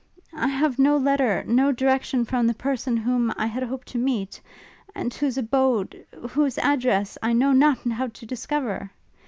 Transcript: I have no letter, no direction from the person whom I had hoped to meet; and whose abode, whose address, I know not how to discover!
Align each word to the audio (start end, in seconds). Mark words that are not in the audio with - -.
I 0.33 0.47
have 0.47 0.79
no 0.79 0.97
letter, 0.97 1.43
no 1.45 1.71
direction 1.71 2.25
from 2.25 2.47
the 2.47 2.55
person 2.55 2.97
whom 2.97 3.31
I 3.37 3.45
had 3.45 3.61
hoped 3.61 3.87
to 3.89 3.99
meet; 3.99 4.41
and 4.95 5.13
whose 5.13 5.37
abode, 5.37 6.03
whose 6.29 6.57
address, 6.57 7.19
I 7.21 7.33
know 7.33 7.51
not 7.51 7.83
how 7.87 8.07
to 8.07 8.25
discover! 8.25 8.89